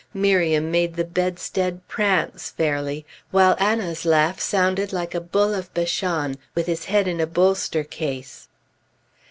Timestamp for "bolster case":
7.27-8.47